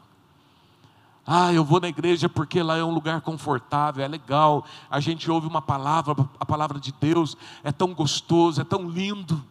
[1.26, 4.66] Ah, eu vou na igreja porque lá é um lugar confortável, é legal.
[4.90, 9.42] A gente ouve uma palavra, a palavra de Deus é tão gostoso, é tão lindo.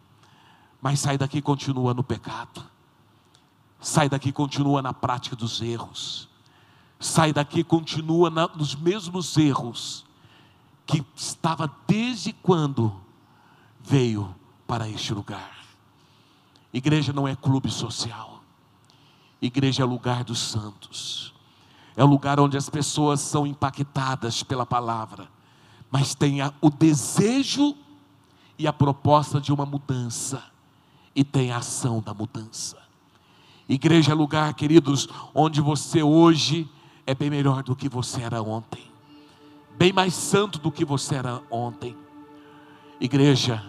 [0.83, 2.61] Mas sai daqui e continua no pecado.
[3.79, 6.27] Sai daqui e continua na prática dos erros.
[6.99, 10.03] Sai daqui e continua na, nos mesmos erros
[10.85, 12.93] que estava desde quando
[13.79, 14.35] veio
[14.67, 15.55] para este lugar.
[16.73, 18.41] Igreja não é clube social.
[19.41, 21.33] Igreja é lugar dos santos.
[21.95, 25.29] É o lugar onde as pessoas são impactadas pela palavra,
[25.89, 27.73] mas tem o desejo
[28.59, 30.51] e a proposta de uma mudança,
[31.15, 32.77] e tem a ação da mudança.
[33.67, 36.69] Igreja é lugar, queridos, onde você hoje
[37.05, 38.83] é bem melhor do que você era ontem,
[39.77, 41.95] bem mais santo do que você era ontem.
[42.99, 43.63] Igreja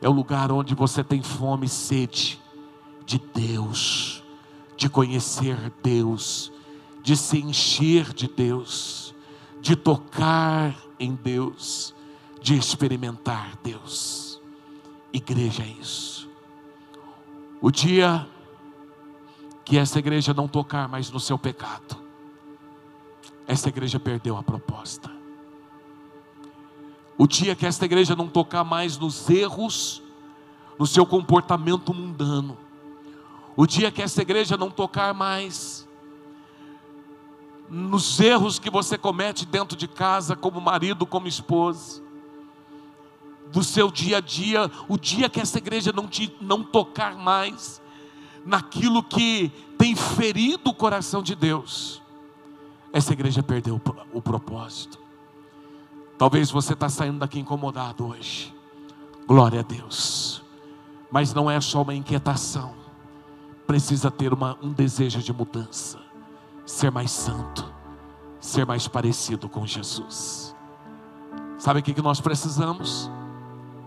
[0.00, 2.40] é o lugar onde você tem fome e sede
[3.06, 4.22] de Deus,
[4.76, 6.52] de conhecer Deus,
[7.02, 9.14] de se encher de Deus,
[9.60, 11.94] de tocar em Deus,
[12.40, 14.40] de experimentar Deus.
[15.12, 16.31] Igreja é isso.
[17.62, 18.28] O dia
[19.64, 21.96] que essa igreja não tocar mais no seu pecado,
[23.46, 25.08] essa igreja perdeu a proposta.
[27.16, 30.02] O dia que esta igreja não tocar mais nos erros,
[30.76, 32.58] no seu comportamento mundano.
[33.54, 35.86] O dia que esta igreja não tocar mais
[37.68, 42.02] nos erros que você comete dentro de casa, como marido, como esposa,
[43.52, 47.80] do seu dia a dia, o dia que essa igreja não, te, não tocar mais
[48.44, 52.02] naquilo que tem ferido o coração de Deus,
[52.92, 54.98] essa igreja perdeu o, o propósito.
[56.18, 58.54] Talvez você está saindo daqui incomodado hoje.
[59.26, 60.42] Glória a Deus.
[61.10, 62.74] Mas não é só uma inquietação.
[63.66, 65.98] Precisa ter uma, um desejo de mudança.
[66.64, 67.72] Ser mais santo.
[68.40, 70.54] Ser mais parecido com Jesus.
[71.58, 73.10] Sabe o que nós precisamos?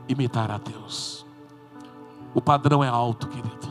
[0.08, 1.26] Imitar a Deus.
[2.34, 3.68] O padrão é alto, querido.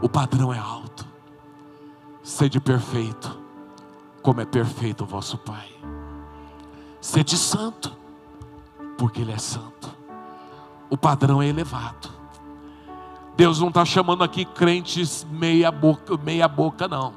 [0.00, 1.06] O padrão é alto.
[2.22, 3.38] Sede perfeito,
[4.22, 5.68] como é perfeito o vosso Pai.
[7.00, 7.92] Sede santo,
[8.96, 9.90] porque Ele é santo.
[10.88, 12.08] O padrão é elevado.
[13.36, 17.12] Deus não está chamando aqui crentes meia boca, meia boca, não.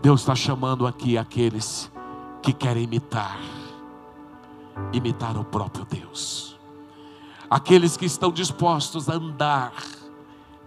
[0.00, 1.90] Deus está chamando aqui aqueles
[2.40, 3.38] que querem imitar,
[4.92, 6.55] imitar o próprio Deus.
[7.48, 9.72] Aqueles que estão dispostos a andar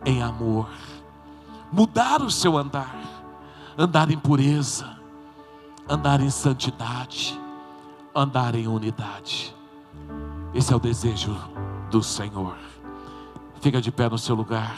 [0.06, 0.70] em amor,
[1.72, 2.96] mudar o seu andar,
[3.78, 4.98] andar em pureza,
[5.88, 7.40] andar em santidade,
[8.16, 9.56] andar em unidade.
[10.54, 11.36] Esse é o desejo
[11.92, 12.58] do Senhor.
[13.62, 14.78] Fica de pé no seu lugar,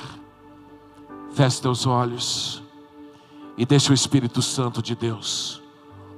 [1.33, 2.63] feche teus olhos
[3.57, 5.61] e deixe o Espírito Santo de Deus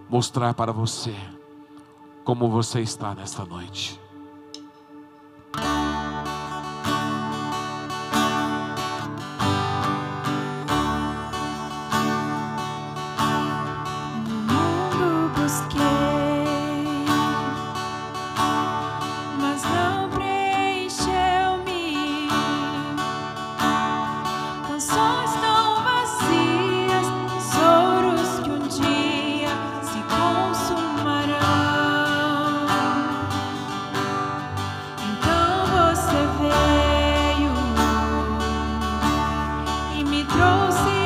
[0.09, 1.15] mostrar para você
[2.23, 4.02] como você está nesta noite.
[40.33, 41.02] Joseph.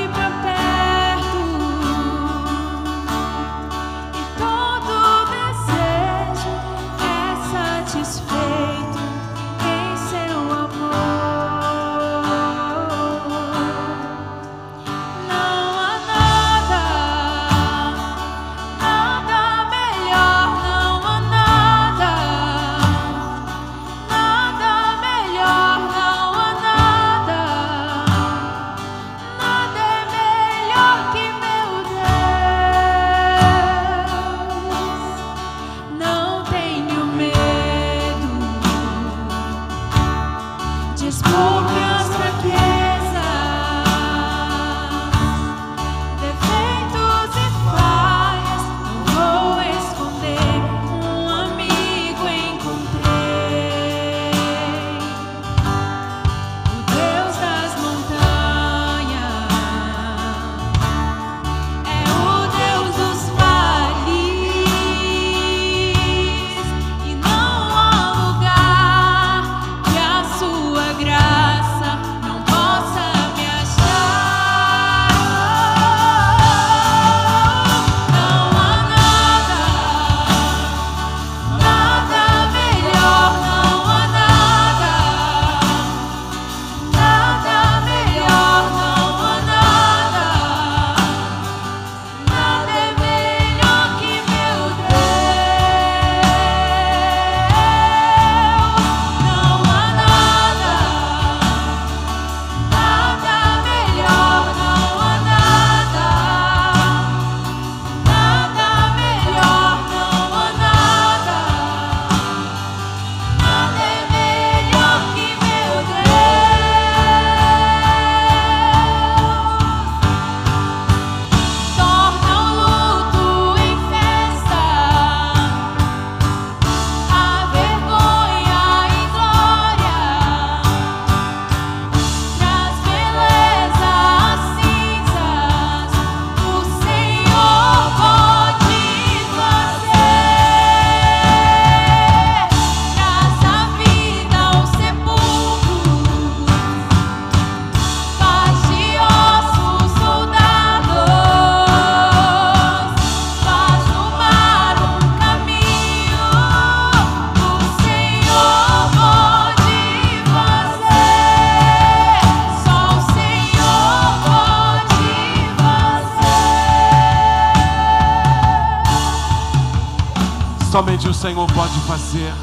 [170.71, 172.33] Somente o Senhor pode fazer.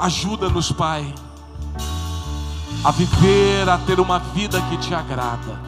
[0.00, 1.14] Ajuda-nos, Pai,
[2.84, 5.60] a viver, a ter uma vida que te agrada.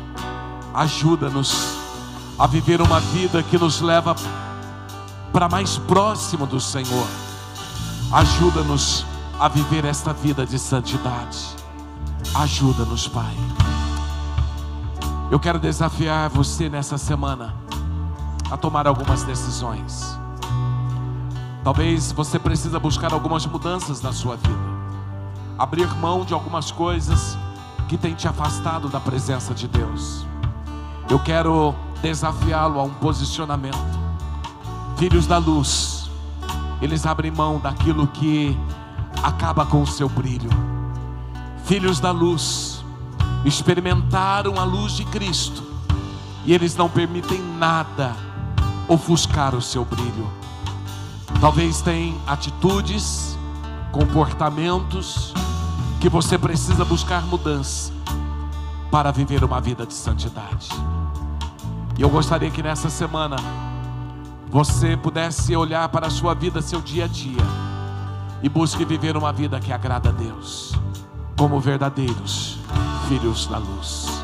[0.75, 1.77] Ajuda-nos
[2.39, 4.15] a viver uma vida que nos leva
[5.33, 7.07] para mais próximo do Senhor.
[8.13, 9.07] Ajuda-nos
[9.39, 11.57] a viver esta vida de santidade.
[12.35, 13.37] Ajuda-nos, Pai.
[15.31, 17.55] Eu quero desafiar você nessa semana
[18.51, 20.20] a tomar algumas decisões.
[21.63, 24.71] Talvez você precisa buscar algumas mudanças na sua vida.
[25.59, 27.37] Abrir mão de algumas coisas
[27.87, 30.25] que tem te afastado da presença de Deus.
[31.11, 33.77] Eu quero desafiá-lo a um posicionamento.
[34.97, 36.11] Filhos da luz,
[36.81, 38.57] eles abrem mão daquilo que
[39.23, 40.49] acaba com o seu brilho.
[41.65, 42.83] Filhos da luz,
[43.45, 45.63] experimentaram a luz de Cristo
[46.47, 48.17] e eles não permitem nada
[48.89, 50.40] ofuscar o seu brilho.
[51.41, 53.39] Talvez tenha atitudes,
[53.91, 55.33] comportamentos
[55.99, 57.93] que você precisa buscar mudança
[58.91, 60.69] para viver uma vida de santidade.
[61.99, 63.37] E eu gostaria que nessa semana
[64.51, 67.43] você pudesse olhar para a sua vida, seu dia a dia,
[68.43, 70.75] e busque viver uma vida que agrada a Deus,
[71.39, 72.59] como verdadeiros
[73.09, 74.20] filhos da luz.